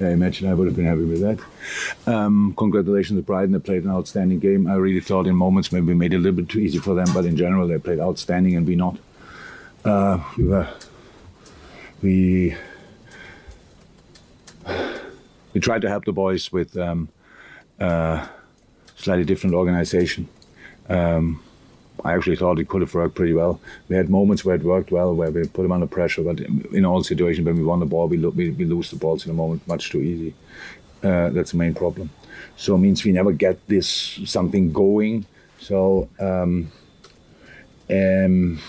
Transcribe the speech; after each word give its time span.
I 0.00 0.10
imagine 0.10 0.48
I 0.48 0.54
would 0.54 0.68
have 0.68 0.76
been 0.76 0.84
happy 0.84 1.04
with 1.04 1.20
that. 1.20 2.12
Um, 2.12 2.54
congratulations 2.56 3.18
to 3.18 3.22
Brighton. 3.22 3.52
They 3.52 3.58
played 3.58 3.84
an 3.84 3.90
outstanding 3.90 4.38
game. 4.38 4.68
I 4.68 4.74
really 4.74 5.00
thought 5.00 5.26
in 5.26 5.34
moments 5.34 5.72
maybe 5.72 5.92
made 5.92 6.12
it 6.12 6.16
a 6.16 6.20
little 6.20 6.36
bit 6.36 6.48
too 6.48 6.60
easy 6.60 6.78
for 6.78 6.94
them, 6.94 7.08
but 7.12 7.24
in 7.24 7.36
general 7.36 7.66
they 7.66 7.78
played 7.78 7.98
outstanding 7.98 8.56
and 8.56 8.66
we 8.66 8.76
not. 8.76 8.96
Uh, 9.84 10.22
we 10.36 10.44
were, 10.44 10.68
we 12.02 12.56
we 15.52 15.60
tried 15.60 15.82
to 15.82 15.88
help 15.88 16.04
the 16.04 16.12
boys 16.12 16.52
with 16.52 16.76
um, 16.76 17.08
uh, 17.80 18.26
slightly 18.96 19.24
different 19.24 19.54
organization. 19.54 20.28
Um, 20.88 21.42
I 22.04 22.14
actually 22.14 22.36
thought 22.36 22.58
it 22.58 22.68
could 22.68 22.80
have 22.82 22.94
worked 22.94 23.14
pretty 23.14 23.32
well. 23.32 23.60
We 23.88 23.96
had 23.96 24.08
moments 24.08 24.44
where 24.44 24.54
it 24.54 24.62
worked 24.62 24.90
well, 24.92 25.14
where 25.14 25.30
we 25.30 25.46
put 25.46 25.62
them 25.62 25.72
under 25.72 25.86
pressure, 25.86 26.22
but 26.22 26.40
in 26.40 26.84
all 26.84 27.02
situations, 27.02 27.44
when 27.44 27.56
we 27.56 27.64
won 27.64 27.80
the 27.80 27.86
ball, 27.86 28.08
we, 28.08 28.16
lo- 28.18 28.30
we, 28.30 28.50
we 28.50 28.64
lose 28.64 28.90
the 28.90 28.96
balls 28.96 29.24
in 29.24 29.30
a 29.30 29.34
moment 29.34 29.66
much 29.66 29.90
too 29.90 30.00
easy. 30.00 30.34
Uh, 31.02 31.30
that's 31.30 31.52
the 31.52 31.56
main 31.56 31.74
problem. 31.74 32.10
So 32.56 32.74
it 32.74 32.78
means 32.78 33.04
we 33.04 33.12
never 33.12 33.32
get 33.32 33.66
this 33.68 33.88
something 34.24 34.72
going. 34.72 35.26
So 35.58 36.08
um, 36.20 36.70
um, 37.90 38.60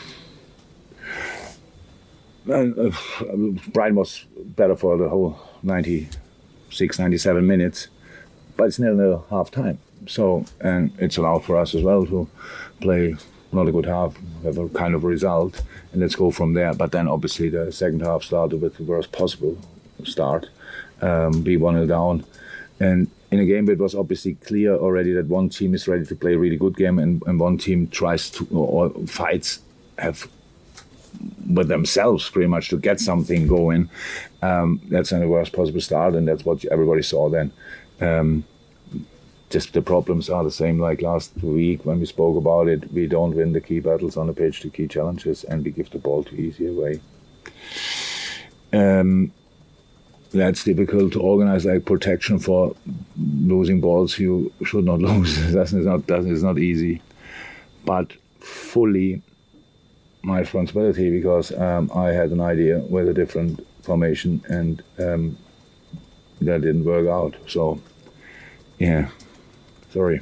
uh, 2.50 2.90
Brighton 3.74 3.96
was 3.96 4.26
better 4.38 4.76
for 4.76 4.98
the 4.98 5.10
whole 5.10 5.40
96, 5.64 7.00
97 7.00 7.46
minutes, 7.46 7.88
but 8.58 8.66
it's 8.66 8.80
nil 8.80 8.96
nil 8.96 9.26
half 9.30 9.52
time. 9.52 9.80
So, 10.08 10.46
and 10.62 10.92
it's 10.98 11.18
allowed 11.18 11.46
for 11.46 11.58
us 11.58 11.76
as 11.76 11.84
well 11.84 12.06
to 12.06 12.30
play 12.82 13.16
not 13.52 13.68
a 13.68 13.72
good 13.72 13.86
half, 13.86 14.16
have 14.44 14.58
a 14.58 14.70
kind 14.70 14.94
of 14.94 15.04
result, 15.04 15.62
and 15.92 16.02
let's 16.02 16.16
go 16.16 16.32
from 16.32 16.54
there. 16.54 16.74
But 16.74 16.92
then 16.92 17.08
obviously 17.08 17.50
the 17.50 17.72
second 17.72 18.02
half 18.02 18.24
started 18.24 18.62
with 18.62 18.78
the 18.78 18.84
worst 18.84 19.12
possible 19.12 19.58
start, 20.04 20.48
um, 21.02 21.42
be 21.42 21.58
1 21.58 21.76
0 21.76 21.88
down. 21.88 22.26
And 22.80 23.10
in 23.32 23.40
a 23.40 23.46
game 23.46 23.70
it 23.70 23.78
was 23.78 23.96
obviously 23.96 24.36
clear 24.36 24.76
already 24.76 25.14
that 25.14 25.28
one 25.28 25.50
team 25.50 25.74
is 25.74 25.88
ready 25.88 26.06
to 26.06 26.16
play 26.16 26.34
a 26.34 26.40
really 26.40 26.58
good 26.58 26.76
game 26.76 27.00
and, 27.00 27.22
and 27.28 27.40
one 27.40 27.58
team 27.58 27.88
tries 27.88 28.30
to, 28.32 28.48
or 28.52 28.90
fights 29.08 29.60
have 29.98 30.28
with 31.50 31.68
themselves 31.68 32.30
pretty 32.30 32.48
much 32.48 32.70
to 32.70 32.78
get 32.78 33.00
something 33.00 33.48
going. 33.48 33.90
Um, 34.42 34.80
that's 34.90 35.10
the 35.10 35.28
worst 35.28 35.54
possible 35.54 35.82
start, 35.82 36.16
and 36.16 36.28
that's 36.28 36.46
what 36.46 36.64
everybody 36.66 37.02
saw 37.02 37.30
then. 37.30 37.52
Um, 38.00 38.46
just 39.50 39.74
the 39.74 39.82
problems 39.82 40.30
are 40.30 40.44
the 40.44 40.52
same 40.52 40.80
like 40.80 41.02
last 41.02 41.36
week 41.42 41.86
when 41.86 42.00
we 42.00 42.06
spoke 42.06 42.38
about 42.38 42.68
it. 42.68 42.92
We 42.92 43.08
don't 43.08 43.36
win 43.36 43.54
the 43.54 43.62
key 43.62 43.80
battles 43.80 44.18
on 44.18 44.28
the 44.28 44.34
pitch, 44.34 44.62
the 44.62 44.70
key 44.70 44.88
challenges, 44.88 45.44
and 45.44 45.64
we 45.64 45.72
give 45.72 45.90
the 45.90 45.98
ball 45.98 46.24
too 46.24 46.36
easy 46.36 46.68
away. 46.68 47.00
Um, 48.72 49.32
that's 50.32 50.64
difficult 50.64 51.14
to 51.14 51.22
organize 51.22 51.66
like 51.66 51.86
protection 51.86 52.38
for 52.38 52.76
losing 53.18 53.82
balls 53.82 54.20
you 54.20 54.54
should 54.64 54.86
not 54.86 55.00
lose. 55.10 55.52
that's 55.52 55.74
not 55.74 56.06
that 56.08 56.26
is 56.26 56.44
not 56.44 56.60
easy, 56.60 57.02
but 57.86 58.14
fully 58.40 59.22
my 60.22 60.40
responsibility 60.40 61.10
because 61.10 61.52
um, 61.54 61.90
I 61.96 62.10
had 62.10 62.32
an 62.32 62.42
idea 62.42 62.80
with 62.80 63.08
a 63.08 63.14
different 63.14 63.66
formation 63.84 64.44
and 64.48 64.84
um, 65.00 65.38
that 66.42 66.62
didn't 66.62 66.84
work 66.86 67.08
out. 67.08 67.36
So, 67.48 67.82
yeah. 68.78 69.10
Sorry. 69.92 70.22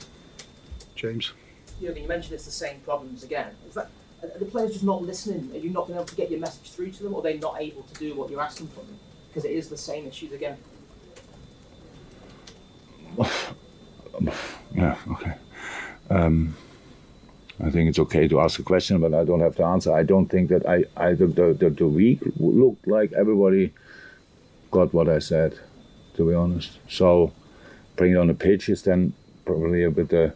James. 0.96 1.34
You, 1.80 1.94
you 1.94 2.08
mentioned 2.08 2.34
it's 2.34 2.46
the 2.46 2.52
same 2.52 2.80
problems 2.80 3.24
again. 3.24 3.52
Is 3.68 3.76
that 3.76 3.90
are 4.24 4.40
the 4.40 4.46
players 4.46 4.72
just 4.72 4.84
not 4.84 5.04
listening? 5.04 5.52
Are 5.54 5.60
you 5.60 5.70
not 5.70 5.88
being 5.88 5.98
able 5.98 6.08
to 6.08 6.16
get 6.16 6.32
your 6.32 6.40
message 6.40 6.72
through 6.72 6.92
to 6.92 7.04
them, 7.04 7.14
or 7.14 7.20
are 7.20 7.24
they 7.24 7.38
not 7.38 7.62
able 7.62 7.84
to 7.84 7.94
do 7.96 8.16
what 8.16 8.32
you're 8.32 8.42
asking 8.42 8.68
from 8.70 8.88
them? 8.88 8.98
Because 9.28 9.46
it 9.46 9.52
is 9.52 9.70
the 9.70 9.78
same 9.78 10.08
issues 10.08 10.32
again. 10.32 10.58
yeah. 14.74 14.98
Okay. 15.12 15.34
Um, 16.10 16.56
I 17.64 17.70
think 17.70 17.90
it's 17.90 18.00
okay 18.00 18.28
to 18.28 18.40
ask 18.40 18.60
a 18.60 18.64
question, 18.64 19.00
but 19.00 19.14
I 19.14 19.24
don't 19.24 19.40
have 19.40 19.56
to 19.58 19.64
answer. 19.64 19.94
I 19.94 20.04
don't 20.04 20.28
think 20.28 20.50
that 20.50 20.68
I, 20.68 20.86
I 20.96 21.14
the, 21.14 21.28
the, 21.28 21.70
the 21.70 21.88
week 21.88 22.20
looked 22.38 22.88
like 22.88 23.14
everybody 23.14 23.74
got 24.72 24.94
what 24.94 25.10
I 25.10 25.20
said, 25.20 25.60
to 26.16 26.28
be 26.28 26.34
honest. 26.34 26.80
So 26.88 27.34
bring 27.96 28.14
it 28.14 28.18
on 28.18 28.28
the 28.28 28.34
pitch 28.34 28.70
is 28.70 28.84
then 28.84 29.14
probably 29.48 29.84
a 29.84 29.90
bit 29.90 30.14
uh, 30.14 30.30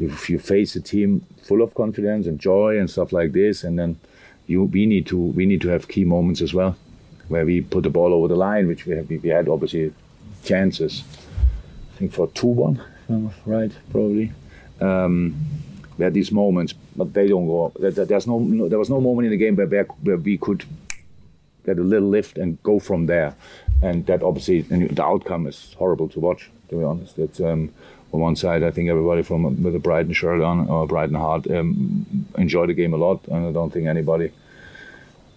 if 0.00 0.30
you 0.30 0.38
face 0.38 0.74
a 0.76 0.80
team 0.80 1.26
full 1.42 1.62
of 1.62 1.74
confidence 1.74 2.26
and 2.26 2.38
joy 2.38 2.78
and 2.78 2.88
stuff 2.88 3.12
like 3.12 3.32
this, 3.32 3.64
and 3.64 3.78
then 3.78 3.98
you 4.46 4.64
we 4.64 4.86
need 4.86 5.06
to 5.06 5.18
we 5.18 5.44
need 5.44 5.60
to 5.60 5.68
have 5.68 5.88
key 5.88 6.04
moments 6.04 6.40
as 6.40 6.54
well, 6.54 6.76
where 7.28 7.44
we 7.44 7.60
put 7.60 7.82
the 7.82 7.90
ball 7.90 8.14
over 8.14 8.28
the 8.28 8.36
line, 8.36 8.66
which 8.68 8.86
we 8.86 8.96
have 8.96 9.08
we 9.08 9.28
had 9.28 9.48
obviously 9.48 9.92
chances. 10.44 11.02
I 11.94 11.98
think 11.98 12.12
for 12.12 12.28
two 12.28 12.46
one, 12.46 12.80
right? 13.44 13.72
Probably. 13.90 14.32
Um, 14.80 15.34
we 15.98 16.04
had 16.04 16.14
these 16.14 16.32
moments, 16.32 16.72
but 16.96 17.12
they 17.12 17.28
don't 17.28 17.46
go. 17.46 17.72
There's 17.78 18.26
no, 18.26 18.68
there 18.68 18.78
was 18.78 18.90
no 18.90 19.00
moment 19.00 19.26
in 19.26 19.30
the 19.30 19.36
game 19.36 19.56
where, 19.56 19.84
where 19.84 20.16
we 20.16 20.38
could 20.38 20.64
get 21.66 21.78
a 21.78 21.82
little 21.82 22.08
lift 22.08 22.38
and 22.38 22.60
go 22.62 22.80
from 22.80 23.06
there, 23.06 23.34
and 23.82 24.06
that 24.06 24.22
obviously 24.22 24.62
the 24.62 25.04
outcome 25.04 25.46
is 25.46 25.74
horrible 25.78 26.08
to 26.08 26.20
watch. 26.20 26.50
To 26.70 26.78
be 26.78 26.84
honest, 26.84 27.18
it's 27.18 27.40
um, 27.40 27.70
on 28.12 28.20
one 28.20 28.36
side, 28.36 28.62
I 28.62 28.70
think 28.70 28.90
everybody 28.90 29.22
from 29.22 29.62
with 29.62 29.74
a 29.74 29.78
Brighton 29.78 30.12
shirt 30.12 30.42
on 30.42 30.68
or 30.68 30.86
Brighton 30.86 31.14
heart 31.14 31.50
um, 31.50 32.26
enjoyed 32.36 32.68
the 32.68 32.74
game 32.74 32.92
a 32.92 32.96
lot, 32.96 33.26
and 33.28 33.46
I 33.46 33.52
don't 33.52 33.72
think 33.72 33.86
anybody 33.86 34.30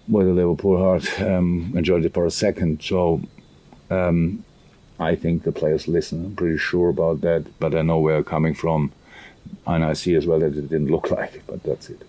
with 0.08 0.28
a 0.28 0.31
Liverpool 0.31 0.78
heart 0.78 1.22
um, 1.22 1.74
enjoyed 1.75 2.06
it 2.06 2.14
for 2.14 2.25
a 2.25 2.31
second. 2.31 2.84
So 2.84 3.22
um, 3.90 4.44
I 5.00 5.16
think 5.16 5.44
the 5.44 5.52
players 5.52 5.88
listen. 5.88 6.26
I'm 6.26 6.35
pretty 6.35 6.58
sure 6.58 6.90
about 6.90 7.22
that, 7.22 7.46
but 7.59 7.76
I 7.76 7.82
know 7.82 7.99
where 7.99 8.17
I'm 8.17 8.23
coming 8.23 8.53
from, 8.53 8.91
and 9.66 9.85
I 9.85 9.94
see 9.94 10.16
as 10.16 10.26
well 10.26 10.40
that 10.40 10.58
it 10.58 10.70
didn't 10.70 10.88
look 10.88 11.09
like 11.17 11.35
it, 11.35 11.44
but 11.47 11.64
that's 11.64 11.90
it. 11.90 12.02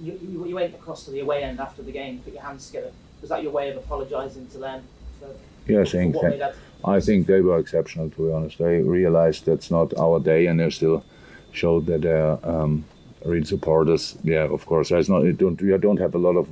You, 0.00 0.18
you, 0.22 0.46
you 0.46 0.54
went 0.54 0.74
across 0.74 1.04
to 1.06 1.10
the 1.10 1.20
away 1.20 1.42
end 1.42 1.58
after 1.58 1.82
the 1.82 1.92
game, 1.92 2.20
put 2.20 2.34
your 2.34 2.42
hands 2.42 2.66
together. 2.66 2.92
Was 3.20 3.30
that 3.30 3.42
your 3.42 3.52
way 3.52 3.70
of 3.70 3.78
apologising 3.78 4.46
to 4.48 4.58
them? 4.58 4.82
For, 5.18 5.28
yeah, 5.72 5.84
saying 5.84 6.12
thank, 6.12 6.40
I 6.84 7.00
think 7.00 7.26
they 7.26 7.40
were 7.40 7.58
exceptional, 7.58 8.10
to 8.10 8.26
be 8.26 8.32
honest. 8.32 8.58
They 8.58 8.80
realized 8.82 9.46
that's 9.46 9.70
not 9.70 9.96
our 9.98 10.20
day, 10.20 10.46
and 10.46 10.60
they 10.60 10.70
still 10.70 11.04
showed 11.52 11.86
that 11.86 12.02
they're 12.02 12.38
um, 12.48 12.84
real 13.24 13.44
supporters. 13.44 14.16
Yeah, 14.22 14.44
of 14.44 14.66
course. 14.66 14.90
There's 14.90 15.08
not. 15.08 15.24
You 15.24 15.32
don't. 15.32 15.60
You 15.60 15.78
don't 15.78 15.98
have 15.98 16.14
a 16.14 16.18
lot 16.18 16.36
of. 16.36 16.48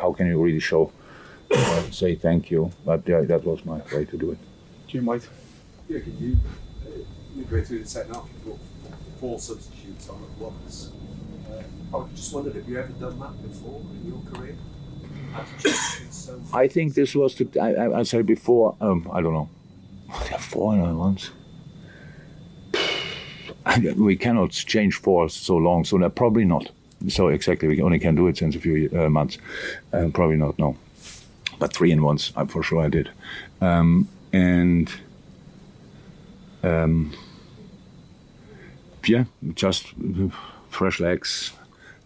How 0.00 0.12
can 0.12 0.26
you 0.26 0.42
really 0.42 0.60
show? 0.60 0.92
Uh, 1.50 1.82
say 1.90 2.16
thank 2.16 2.50
you, 2.50 2.72
but 2.84 3.06
yeah, 3.06 3.20
that 3.20 3.44
was 3.44 3.64
my 3.64 3.80
way 3.92 4.04
to 4.04 4.16
do 4.16 4.32
it. 4.32 4.38
Jim 4.88 5.06
White. 5.06 5.28
Yeah, 5.88 6.00
can 6.00 6.18
you 6.18 6.36
uh, 6.84 6.98
midway 7.36 7.62
through 7.62 7.82
the 7.84 7.88
second 7.88 8.14
half, 8.14 8.28
you 8.44 8.52
put 8.52 8.60
four 9.20 9.38
substitutes 9.38 10.08
on 10.08 10.22
at 10.22 10.38
once. 10.38 10.90
Uh, 11.48 11.96
I 11.96 12.08
just 12.14 12.34
wondered, 12.34 12.54
have 12.56 12.68
you 12.68 12.78
ever 12.78 12.92
done 12.94 13.18
that 13.20 13.48
before 13.48 13.80
in 13.80 14.08
your 14.08 14.22
career? 14.32 14.56
I 16.52 16.68
think 16.68 16.94
this 16.94 17.14
was. 17.14 17.34
To, 17.36 17.48
I, 17.60 17.72
I, 17.72 18.00
I 18.00 18.02
said 18.02 18.26
before. 18.26 18.76
Um, 18.80 19.08
I 19.12 19.20
don't 19.20 19.32
know. 19.32 19.48
four 20.38 20.74
in 20.74 20.98
once. 20.98 21.30
We 23.96 24.16
cannot 24.16 24.52
change 24.52 24.94
four 24.94 25.28
so 25.28 25.56
long, 25.56 25.84
so 25.84 25.96
no, 25.96 26.08
probably 26.08 26.44
not. 26.44 26.70
So 27.08 27.28
exactly, 27.28 27.68
we 27.68 27.82
only 27.82 27.98
can 27.98 28.14
do 28.14 28.28
it 28.28 28.38
since 28.38 28.54
a 28.54 28.60
few 28.60 28.88
uh, 28.96 29.08
months. 29.08 29.38
Uh, 29.92 30.08
probably 30.14 30.36
not, 30.36 30.56
no. 30.58 30.76
But 31.58 31.72
three 31.72 31.90
in 31.90 32.02
once, 32.02 32.32
uh, 32.36 32.46
for 32.46 32.62
sure 32.62 32.82
I 32.84 32.88
did. 32.88 33.10
Um, 33.60 34.08
and 34.32 34.90
um, 36.62 37.12
yeah, 39.04 39.24
just 39.54 39.94
fresh 40.70 41.00
legs, 41.00 41.52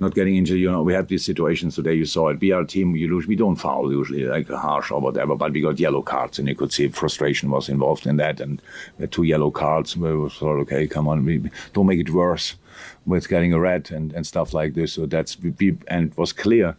not 0.00 0.14
getting 0.14 0.36
injured. 0.36 0.58
You 0.58 0.70
know, 0.70 0.82
we 0.82 0.94
had 0.94 1.08
these 1.08 1.24
situations 1.24 1.74
today. 1.74 1.94
You 1.94 2.06
saw 2.06 2.30
it. 2.30 2.40
We 2.40 2.52
are 2.52 2.62
a 2.62 2.66
team. 2.66 2.96
You 2.96 3.08
lose. 3.08 3.26
We 3.26 3.36
don't 3.36 3.56
foul 3.56 3.92
usually, 3.92 4.24
like 4.24 4.48
harsh 4.48 4.90
or 4.90 5.00
whatever. 5.00 5.36
But 5.36 5.52
we 5.52 5.60
got 5.60 5.78
yellow 5.78 6.02
cards, 6.02 6.38
and 6.38 6.48
you 6.48 6.54
could 6.54 6.72
see 6.72 6.88
frustration 6.88 7.50
was 7.50 7.68
involved 7.68 8.06
in 8.06 8.16
that. 8.16 8.40
And 8.40 8.62
two 9.10 9.24
yellow 9.24 9.50
cards. 9.50 9.96
We 9.96 10.08
thought, 10.30 10.60
okay. 10.60 10.86
Come 10.86 11.06
on, 11.06 11.24
we 11.24 11.50
don't 11.74 11.86
make 11.86 12.00
it 12.00 12.10
worse 12.10 12.56
with 13.04 13.28
getting 13.28 13.52
a 13.52 13.60
red 13.60 13.90
and, 13.90 14.12
and 14.12 14.26
stuff 14.26 14.54
like 14.54 14.74
this. 14.74 14.94
So 14.94 15.06
that's 15.06 15.38
we, 15.38 15.76
and 15.88 16.10
it 16.10 16.18
was 16.18 16.32
clear. 16.32 16.76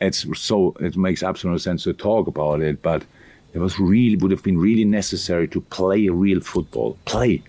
It's 0.00 0.26
so 0.38 0.74
it 0.80 0.96
makes 0.96 1.22
absolute 1.22 1.60
sense 1.60 1.84
to 1.84 1.92
talk 1.92 2.26
about 2.26 2.60
it, 2.62 2.82
but 2.82 3.04
it 3.52 3.58
was 3.58 3.78
really 3.78 4.16
would 4.16 4.30
have 4.30 4.42
been 4.42 4.58
really 4.58 4.84
necessary 4.84 5.46
to 5.48 5.60
play 5.60 6.08
real 6.08 6.40
football. 6.40 6.96
Play 7.04 7.42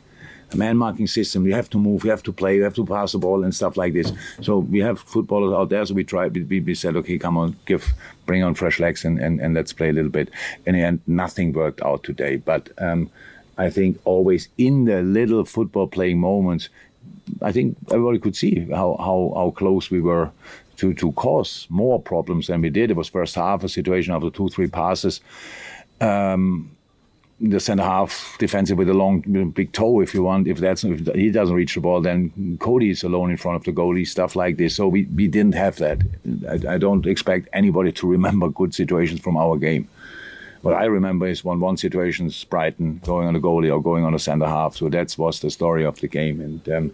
a 0.54 0.58
man 0.58 0.78
marking 0.78 1.08
system. 1.08 1.46
You 1.46 1.54
have 1.54 1.70
to 1.72 1.78
move, 1.78 2.04
you 2.04 2.10
have 2.10 2.24
to 2.24 2.34
play, 2.34 2.56
you 2.56 2.64
have 2.64 2.76
to 2.76 2.86
pass 2.86 3.14
the 3.14 3.18
ball 3.18 3.44
and 3.44 3.54
stuff 3.54 3.78
like 3.78 3.94
this. 3.94 4.12
So 4.42 4.60
we 4.60 4.80
have 4.80 5.00
footballers 5.00 5.54
out 5.54 5.70
there. 5.70 5.86
So 5.86 5.94
we 5.94 6.04
tried, 6.04 6.34
we, 6.50 6.60
we 6.60 6.76
said, 6.76 6.96
okay, 6.98 7.18
come 7.18 7.38
on, 7.38 7.56
give, 7.66 7.94
bring 8.26 8.44
on 8.44 8.56
fresh 8.56 8.80
legs 8.80 9.06
and, 9.06 9.20
and, 9.20 9.40
and 9.40 9.54
let's 9.54 9.74
play 9.74 9.90
a 9.90 9.94
little 9.94 10.12
bit. 10.12 10.30
In 10.66 10.76
the 10.76 10.82
end, 10.82 11.02
nothing 11.08 11.54
worked 11.54 11.82
out 11.82 12.04
today. 12.04 12.38
But 12.38 12.70
um, 12.78 13.10
I 13.58 13.70
think 13.70 14.00
always 14.06 14.50
in 14.58 14.86
the 14.86 15.02
little 15.02 15.46
football 15.46 15.88
playing 15.88 16.20
moments, 16.20 16.70
I 17.42 17.52
think 17.52 17.78
everybody 17.92 18.20
could 18.20 18.36
see 18.36 18.68
how, 18.70 18.98
how, 19.00 19.34
how 19.36 19.54
close 19.56 19.90
we 19.90 20.02
were 20.02 20.32
to, 20.78 20.94
to 20.96 21.12
cause 21.14 21.68
more 21.70 22.02
problems 22.02 22.48
than 22.48 22.62
we 22.62 22.70
did. 22.70 22.92
It 22.92 22.98
was 22.98 23.08
first 23.08 23.36
half 23.36 23.64
a 23.64 23.70
situation 23.70 24.14
after 24.14 24.30
two, 24.30 24.50
three 24.50 24.68
passes. 24.68 25.22
Um, 26.02 26.76
the 27.42 27.60
centre 27.60 27.84
half 27.84 28.36
defensive 28.38 28.78
with 28.78 28.90
a 28.90 28.94
long 28.94 29.22
big 29.56 29.72
toe 29.72 30.00
if 30.00 30.14
you 30.14 30.24
want. 30.24 30.48
If 30.48 30.60
that's 30.60 30.84
if 30.84 31.08
he 31.16 31.32
doesn't 31.32 31.56
reach 31.56 31.74
the 31.74 31.82
ball 31.82 32.02
then 32.02 32.58
Cody 32.60 32.92
is 32.92 33.04
alone 33.04 33.32
in 33.32 33.38
front 33.38 33.56
of 33.56 33.64
the 33.64 33.72
goalie 33.72 34.08
stuff 34.08 34.36
like 34.36 34.58
this. 34.58 34.76
So 34.76 34.88
we, 34.88 35.06
we 35.16 35.28
didn't 35.28 35.56
have 35.56 35.78
that. 35.78 36.00
I, 36.48 36.76
I 36.76 36.78
don't 36.78 37.06
expect 37.06 37.50
anybody 37.54 37.92
to 37.94 38.08
remember 38.08 38.50
good 38.50 38.74
situations 38.74 39.22
from 39.22 39.38
our 39.38 39.58
game. 39.58 39.90
What 40.62 40.76
I 40.76 40.86
remember 40.86 41.28
is 41.28 41.44
one 41.44 41.60
one 41.60 41.78
situations 41.78 42.44
Brighton 42.44 43.02
going 43.04 43.28
on 43.28 43.34
the 43.34 43.40
goalie 43.40 43.74
or 43.74 43.82
going 43.82 44.06
on 44.06 44.14
the 44.14 44.20
centre 44.20 44.48
half. 44.48 44.76
So 44.76 44.90
that 44.90 45.16
was 45.18 45.40
the 45.40 45.50
story 45.50 45.84
of 45.84 46.00
the 46.00 46.08
game. 46.08 46.40
And 46.40 46.70
um, 46.70 46.94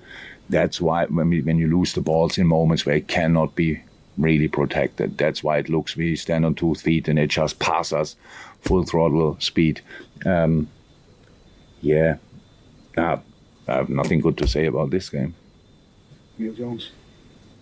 that's 0.49 0.79
why 0.79 1.05
when, 1.07 1.29
we, 1.29 1.41
when 1.41 1.57
you 1.57 1.67
lose 1.67 1.91
the 1.91 2.01
balls 2.01 2.37
in 2.37 2.47
moments 2.47 2.85
where 2.85 2.95
it 2.95 3.09
cannot 3.09 3.55
be 3.55 3.81
really 4.17 4.47
protected 4.47 5.17
that's 5.17 5.43
why 5.43 5.57
it 5.59 5.69
looks 5.69 5.95
we 5.95 6.15
stand 6.15 6.45
on 6.45 6.55
two 6.55 6.73
feet 6.75 7.07
and 7.07 7.19
it 7.19 7.27
just 7.27 7.59
passes 7.59 7.93
us 7.93 8.15
full 8.61 8.83
throttle 8.83 9.37
speed. 9.39 9.81
Um, 10.25 10.67
yeah, 11.81 12.17
uh, 12.97 13.17
I 13.67 13.73
have 13.73 13.89
nothing 13.89 14.19
good 14.19 14.37
to 14.39 14.47
say 14.47 14.65
about 14.65 14.89
this 14.89 15.09
game. 15.09 15.35
Neil 16.37 16.53
Jones. 16.53 16.91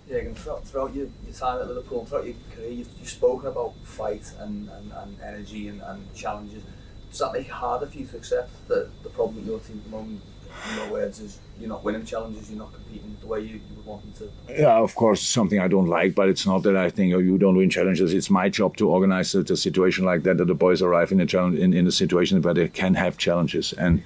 Yeah, 0.07 0.19
and 0.19 0.37
throughout, 0.37 0.63
throughout 0.65 0.95
your, 0.95 1.07
your 1.25 1.33
time 1.33 1.61
at 1.61 1.67
Liverpool 1.67 2.01
and 2.01 2.07
throughout 2.07 2.25
your 2.25 2.35
career, 2.55 2.69
you've, 2.69 2.89
you've 2.99 3.09
spoken 3.09 3.47
about 3.47 3.73
fight 3.83 4.31
and, 4.39 4.69
and, 4.69 4.91
and 4.91 5.17
energy 5.21 5.67
and, 5.67 5.81
and 5.81 6.13
challenges. 6.13 6.63
Does 7.09 7.19
that 7.19 7.33
make 7.33 7.47
it 7.47 7.51
harder 7.51 7.87
for 7.87 7.97
you 7.97 8.05
to 8.05 8.17
accept 8.17 8.67
that 8.67 8.89
the 9.03 9.09
problem 9.09 9.37
with 9.37 9.47
your 9.47 9.59
team 9.59 9.77
at 9.77 9.83
the 9.85 9.89
moment, 9.89 10.21
in 10.21 10.34
your 10.75 10.91
words, 10.91 11.19
is 11.19 11.39
you're 11.59 11.69
not 11.69 11.83
winning 11.83 12.05
challenges, 12.05 12.49
you're 12.49 12.59
not 12.59 12.73
competing 12.73 13.15
the 13.21 13.27
way 13.27 13.39
you, 13.39 13.55
you 13.55 13.75
would 13.77 13.85
want 13.85 14.01
them 14.01 14.29
to? 14.47 14.53
Yeah, 14.61 14.77
of 14.77 14.93
course, 14.95 15.21
it's 15.21 15.29
something 15.29 15.59
I 15.59 15.67
don't 15.67 15.87
like, 15.87 16.13
but 16.13 16.27
it's 16.27 16.45
not 16.45 16.63
that 16.63 16.75
I 16.75 16.89
think 16.89 17.13
oh, 17.13 17.19
you 17.19 17.37
don't 17.37 17.55
win 17.55 17.69
challenges. 17.69 18.13
It's 18.13 18.29
my 18.29 18.49
job 18.49 18.75
to 18.77 18.89
organize 18.89 19.33
a, 19.35 19.39
a 19.41 19.57
situation 19.57 20.05
like 20.05 20.23
that, 20.23 20.37
that 20.37 20.45
the 20.45 20.53
boys 20.53 20.81
arrive 20.81 21.11
in 21.11 21.21
a 21.21 21.25
challenge 21.25 21.57
in, 21.57 21.73
in 21.73 21.87
a 21.87 21.91
situation 21.91 22.41
where 22.41 22.53
they 22.53 22.67
can 22.67 22.93
have 22.95 23.17
challenges. 23.17 23.73
And 23.73 24.03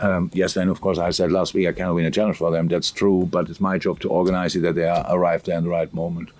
um, 0.00 0.30
yes, 0.34 0.54
then 0.54 0.68
of 0.68 0.80
course 0.80 0.98
I 0.98 1.10
said 1.10 1.32
last 1.32 1.54
week 1.54 1.68
I 1.68 1.72
cannot 1.72 1.94
win 1.94 2.04
a 2.04 2.10
challenge 2.10 2.36
for 2.36 2.50
them. 2.50 2.68
That's 2.68 2.90
true, 2.90 3.28
but 3.30 3.48
it's 3.48 3.60
my 3.60 3.78
job 3.78 4.00
to 4.00 4.10
organize 4.10 4.54
it 4.56 4.60
that 4.60 4.74
they 4.74 4.88
are 4.88 5.06
arrived 5.08 5.46
there 5.46 5.56
in 5.56 5.64
the 5.64 5.70
right 5.70 5.92
moment. 5.94 6.30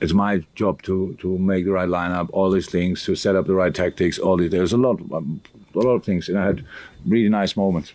It's 0.00 0.12
my 0.12 0.44
job 0.54 0.82
to 0.82 1.16
to 1.20 1.38
make 1.38 1.64
the 1.64 1.72
right 1.72 1.88
lineup, 1.88 2.28
all 2.32 2.50
these 2.50 2.68
things, 2.68 3.02
to 3.04 3.16
set 3.16 3.34
up 3.34 3.46
the 3.46 3.54
right 3.54 3.74
tactics. 3.74 4.18
All 4.18 4.36
these, 4.36 4.50
there's 4.50 4.74
a 4.74 4.76
lot, 4.76 5.00
um, 5.10 5.40
a 5.74 5.78
lot 5.78 5.94
of 5.94 6.04
things, 6.04 6.28
and 6.28 6.38
I 6.38 6.44
had 6.44 6.66
really 7.06 7.30
nice 7.30 7.56
moments 7.56 7.94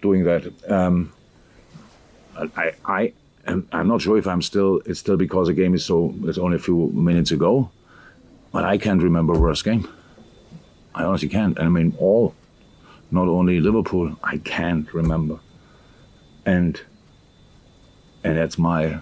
doing 0.00 0.24
that. 0.24 0.52
Um, 0.70 1.12
I, 2.56 2.72
I 2.84 3.12
I'm 3.46 3.88
not 3.88 4.02
sure 4.02 4.18
if 4.18 4.26
I'm 4.26 4.42
still. 4.42 4.80
It's 4.86 5.00
still 5.00 5.16
because 5.16 5.48
the 5.48 5.54
game 5.54 5.74
is 5.74 5.84
so. 5.84 6.14
It's 6.24 6.38
only 6.38 6.56
a 6.56 6.60
few 6.60 6.88
minutes 6.88 7.30
ago, 7.30 7.70
but 8.52 8.64
I 8.64 8.78
can't 8.78 9.02
remember 9.02 9.38
worst 9.38 9.64
game. 9.64 9.88
I 10.94 11.04
honestly 11.04 11.28
can't. 11.28 11.58
And 11.58 11.66
I 11.66 11.70
mean, 11.70 11.94
all, 11.98 12.34
not 13.10 13.28
only 13.28 13.60
Liverpool. 13.60 14.16
I 14.22 14.38
can't 14.38 14.92
remember. 14.92 15.38
And, 16.44 16.80
and 18.24 18.36
that's 18.36 18.58
my 18.58 19.00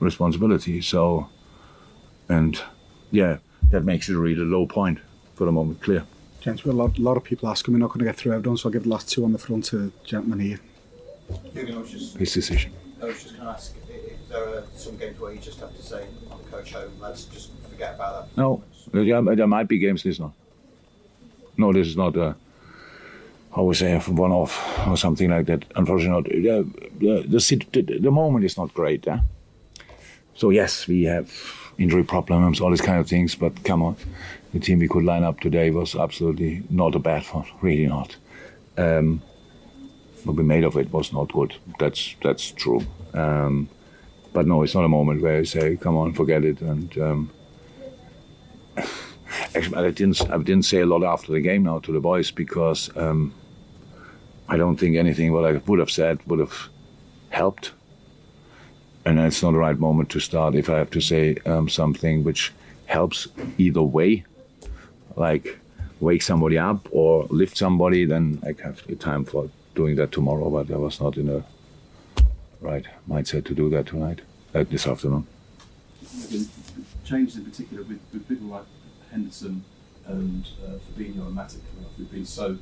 responsibility. 0.00 0.80
So, 0.80 1.28
and 2.28 2.60
yeah, 3.10 3.38
that 3.70 3.84
makes 3.84 4.08
it 4.08 4.16
a 4.16 4.18
really 4.18 4.44
low 4.44 4.66
point 4.66 4.98
for 5.34 5.44
the 5.44 5.52
moment. 5.52 5.82
Clear. 5.82 6.04
James, 6.48 6.64
well, 6.64 6.74
a 6.74 6.80
lot, 6.82 6.98
a 6.98 7.02
lot 7.02 7.16
of 7.16 7.24
people 7.24 7.48
asking 7.48 7.74
we're 7.74 7.78
not 7.80 7.88
going 7.88 7.98
to 7.98 8.04
get 8.06 8.16
through 8.16 8.32
everyone, 8.32 8.56
so 8.56 8.68
I'll 8.68 8.72
give 8.72 8.84
the 8.84 8.88
last 8.88 9.10
two 9.10 9.22
on 9.24 9.32
the 9.32 9.38
front 9.38 9.66
to 9.66 9.76
the 9.76 9.92
gentleman 10.04 10.40
here. 10.40 10.60
I 11.30 11.76
was 11.76 11.90
just, 11.90 12.16
His 12.16 12.32
decision. 12.32 12.72
I 13.02 13.04
was 13.04 13.22
just 13.22 13.34
going 13.34 13.46
to 13.46 13.52
ask 13.52 13.74
if 13.90 14.28
there 14.30 14.48
are 14.48 14.64
some 14.74 14.96
games 14.96 15.20
where 15.20 15.32
you 15.32 15.40
just 15.40 15.60
have 15.60 15.76
to 15.76 15.82
say, 15.82 16.06
I'm 16.32 16.38
coach 16.50 16.72
home, 16.72 16.92
let's 17.00 17.24
just 17.24 17.50
forget 17.68 17.96
about 17.96 18.34
that. 18.34 18.36
No, 18.38 18.62
yeah, 18.94 19.20
there 19.20 19.46
might 19.46 19.68
be 19.68 19.78
games. 19.78 20.02
This 20.02 20.18
not. 20.18 20.32
No, 21.58 21.72
this 21.72 21.86
is 21.86 21.96
not. 21.96 22.16
Uh, 22.16 22.32
how 23.54 23.64
we 23.64 23.74
say 23.74 23.92
a 23.94 24.00
one-off 24.00 24.86
or 24.86 24.96
something 24.96 25.30
like 25.30 25.46
that. 25.46 25.64
Unfortunately, 25.74 26.40
not. 26.40 26.60
Uh, 26.60 26.64
the, 26.98 27.26
the 27.28 27.82
the 27.82 27.98
the 27.98 28.10
moment 28.10 28.44
is 28.44 28.56
not 28.56 28.72
great. 28.72 29.06
Eh? 29.06 29.18
So 30.34 30.50
yes, 30.50 30.86
we 30.86 31.04
have 31.04 31.30
injury 31.78 32.04
problems, 32.04 32.60
all 32.60 32.70
these 32.70 32.80
kind 32.80 33.00
of 33.00 33.08
things. 33.08 33.34
But 33.34 33.64
come 33.64 33.82
on, 33.82 33.96
the 34.52 34.60
team 34.60 34.80
we 34.80 34.88
could 34.88 35.04
line 35.04 35.24
up 35.24 35.40
today 35.40 35.70
was 35.70 35.94
absolutely 35.94 36.62
not 36.70 36.94
a 36.94 36.98
bad 36.98 37.24
one. 37.26 37.46
Really 37.60 37.86
not. 37.86 38.16
Um, 38.76 39.22
what 40.24 40.36
we 40.36 40.42
made 40.42 40.64
of 40.64 40.76
it 40.76 40.92
was 40.92 41.12
not 41.12 41.32
good. 41.32 41.54
That's 41.78 42.14
that's 42.22 42.50
true. 42.50 42.84
Um, 43.14 43.68
but 44.32 44.46
no, 44.46 44.62
it's 44.62 44.74
not 44.74 44.84
a 44.84 44.88
moment 44.88 45.22
where 45.22 45.38
I 45.38 45.44
say, 45.44 45.76
"Come 45.76 45.96
on, 45.96 46.12
forget 46.12 46.44
it." 46.44 46.60
And 46.60 46.98
um, 46.98 47.30
actually, 49.54 49.76
I 49.76 49.90
didn't 49.90 50.30
I 50.30 50.36
didn't 50.38 50.64
say 50.64 50.80
a 50.80 50.86
lot 50.86 51.04
after 51.04 51.32
the 51.32 51.40
game 51.40 51.64
now 51.64 51.78
to 51.80 51.92
the 51.92 52.00
boys 52.00 52.30
because 52.30 52.90
um, 52.96 53.32
I 54.48 54.56
don't 54.56 54.76
think 54.76 54.96
anything 54.96 55.32
what 55.32 55.44
I 55.44 55.52
would 55.66 55.78
have 55.78 55.90
said 55.90 56.20
would 56.26 56.40
have 56.40 56.68
helped. 57.30 57.72
And 59.08 59.18
it's 59.20 59.42
not 59.42 59.52
the 59.52 59.58
right 59.58 59.78
moment 59.78 60.10
to 60.10 60.20
start 60.20 60.54
if 60.54 60.68
I 60.68 60.76
have 60.76 60.90
to 60.90 61.00
say 61.00 61.38
um, 61.46 61.66
something 61.66 62.24
which 62.24 62.52
helps 62.84 63.26
either 63.56 63.80
way, 63.80 64.24
like 65.16 65.58
wake 65.98 66.20
somebody 66.20 66.58
up 66.58 66.86
or 66.90 67.24
lift 67.30 67.56
somebody. 67.56 68.04
Then 68.04 68.38
I 68.44 68.54
have 68.62 68.86
the 68.86 68.96
time 68.96 69.24
for 69.24 69.48
doing 69.74 69.96
that 69.96 70.12
tomorrow. 70.12 70.50
But 70.50 70.70
I 70.70 70.76
was 70.76 71.00
not 71.00 71.16
in 71.16 71.30
a 71.30 71.42
right 72.60 72.84
mindset 73.08 73.46
to 73.46 73.54
do 73.54 73.70
that 73.70 73.86
tonight, 73.86 74.20
uh, 74.54 74.64
this 74.68 74.86
afternoon. 74.86 75.26
changes 77.02 77.36
in 77.36 77.46
particular 77.46 77.84
with, 77.84 78.00
with 78.12 78.28
people 78.28 78.48
like 78.48 78.66
Henderson 79.10 79.64
and 80.04 80.46
uh, 80.66 80.72
Fabinho 80.84 81.28
and 81.28 81.34
Matip 81.34 81.62
who've 81.96 82.12
been 82.12 82.26
so 82.26 82.58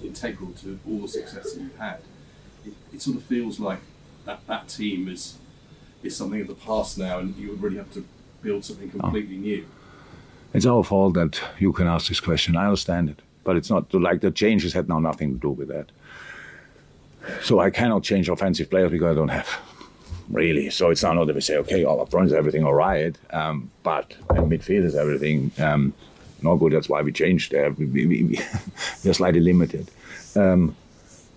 integral 0.00 0.52
to 0.62 0.78
all 0.88 1.00
the 1.00 1.08
success 1.08 1.54
that 1.54 1.60
you've 1.60 1.76
had. 1.76 2.02
It, 2.64 2.74
it 2.92 3.02
sort 3.02 3.16
of 3.16 3.24
feels 3.24 3.58
like 3.58 3.80
that, 4.26 4.46
that 4.46 4.68
team 4.68 5.08
is 5.08 5.38
is 6.02 6.16
something 6.16 6.40
of 6.40 6.46
the 6.46 6.54
past 6.54 6.98
now, 6.98 7.18
and 7.18 7.36
you 7.36 7.50
would 7.50 7.62
really 7.62 7.76
have 7.76 7.92
to 7.92 8.04
build 8.42 8.64
something 8.64 8.90
completely 8.90 9.36
new. 9.36 9.66
It's 10.54 10.66
our 10.66 10.82
fault 10.82 11.14
that 11.14 11.40
you 11.58 11.72
can 11.72 11.86
ask 11.86 12.08
this 12.08 12.20
question. 12.20 12.56
I 12.56 12.64
understand 12.64 13.10
it, 13.10 13.20
but 13.44 13.56
it's 13.56 13.70
not 13.70 13.92
like 13.92 14.20
the 14.20 14.30
changes 14.30 14.72
had 14.72 14.88
now 14.88 14.98
nothing 14.98 15.34
to 15.34 15.38
do 15.38 15.50
with 15.50 15.68
that. 15.68 15.90
So 17.42 17.60
I 17.60 17.70
cannot 17.70 18.02
change 18.02 18.28
offensive 18.28 18.70
players 18.70 18.90
because 18.90 19.12
I 19.12 19.14
don't 19.14 19.28
have 19.28 19.48
really. 20.30 20.70
So 20.70 20.90
it's 20.90 21.02
not 21.02 21.26
that 21.26 21.34
we 21.34 21.40
say, 21.40 21.56
okay, 21.58 21.84
all 21.84 22.00
up 22.00 22.10
front 22.10 22.26
is 22.26 22.32
everything 22.32 22.64
all 22.64 22.74
right, 22.74 23.16
um, 23.30 23.70
but 23.82 24.14
in 24.30 24.48
midfield 24.48 24.84
is 24.84 24.94
everything 24.94 25.50
um, 25.58 25.92
not 26.42 26.56
good. 26.56 26.72
That's 26.72 26.88
why 26.88 27.02
we 27.02 27.12
changed 27.12 27.52
there. 27.52 27.70
We, 27.70 27.86
we, 27.86 28.06
we, 28.06 28.40
we're 29.04 29.14
slightly 29.14 29.40
limited, 29.40 29.90
um, 30.36 30.74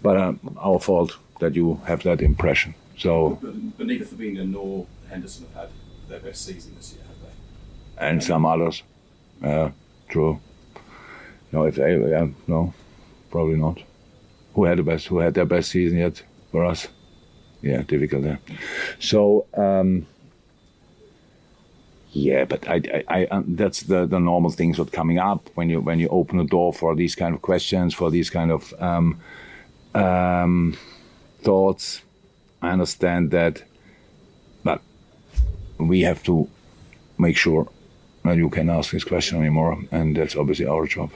but 0.01 0.17
um, 0.17 0.57
our 0.59 0.79
fault 0.79 1.17
that 1.39 1.55
you 1.55 1.81
have 1.85 2.03
that 2.03 2.21
impression. 2.21 2.73
So 3.01 3.39
But, 3.41 3.77
but 3.77 3.87
neither 3.87 4.05
Fabinho 4.05 4.47
nor 4.47 4.85
Henderson 5.09 5.47
have 5.55 5.63
had 5.63 5.69
their 6.07 6.19
best 6.19 6.45
season 6.45 6.75
this 6.75 6.93
year, 6.93 7.03
have 7.07 7.17
they? 7.23 8.07
and 8.07 8.23
some 8.23 8.45
others, 8.45 8.83
uh, 9.43 9.71
true. 10.07 10.39
No, 11.51 11.63
if 11.63 11.75
they, 11.75 11.97
yeah, 11.97 12.27
no, 12.45 12.73
probably 13.31 13.55
not. 13.55 13.79
Who 14.53 14.65
had 14.65 14.77
the 14.77 14.83
best? 14.83 15.07
Who 15.07 15.17
had 15.17 15.33
their 15.33 15.45
best 15.45 15.71
season 15.71 15.97
yet 15.97 16.21
for 16.51 16.63
us? 16.63 16.89
Yeah, 17.63 17.81
difficult 17.81 18.23
there. 18.23 18.39
So. 18.99 19.47
Um, 19.55 20.05
yeah, 22.13 22.43
but 22.43 22.67
I, 22.67 22.81
I, 22.93 23.03
I 23.07 23.25
um, 23.27 23.55
that's 23.55 23.83
the, 23.83 24.05
the 24.05 24.19
normal 24.19 24.51
things 24.51 24.75
that 24.77 24.91
coming 24.91 25.17
up 25.17 25.49
when 25.55 25.69
you 25.69 25.79
when 25.79 25.97
you 25.97 26.09
open 26.09 26.39
the 26.39 26.43
door 26.43 26.73
for 26.73 26.93
these 26.93 27.15
kind 27.15 27.33
of 27.33 27.41
questions, 27.41 27.93
for 27.93 28.11
these 28.11 28.29
kind 28.29 28.51
of 28.51 28.73
um, 28.79 29.21
um, 29.95 30.77
thoughts. 31.41 32.01
I 32.61 32.71
understand 32.71 33.31
that, 33.31 33.63
but 34.63 34.81
we 35.77 36.01
have 36.01 36.23
to 36.23 36.47
make 37.17 37.37
sure 37.37 37.67
that 38.23 38.37
you 38.37 38.49
can 38.49 38.69
ask 38.69 38.91
this 38.91 39.03
question 39.03 39.39
anymore, 39.39 39.77
and 39.91 40.15
that's 40.15 40.35
obviously 40.35 40.67
our 40.67 40.85
job. 40.85 41.11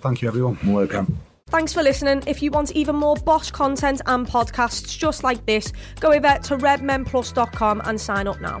Thank 0.00 0.22
you, 0.22 0.28
everyone. 0.28 0.58
Welcome. 0.64 1.18
Thanks 1.48 1.72
for 1.72 1.82
listening. 1.82 2.22
If 2.26 2.42
you 2.42 2.50
want 2.50 2.72
even 2.72 2.96
more 2.96 3.16
Bosch 3.16 3.50
content 3.50 4.02
and 4.04 4.26
podcasts 4.26 4.98
just 4.98 5.24
like 5.24 5.44
this, 5.46 5.72
go 5.98 6.12
over 6.12 6.38
to 6.42 6.58
redmenplus.com 6.58 7.82
and 7.84 7.98
sign 7.98 8.26
up 8.28 8.40
now. 8.40 8.60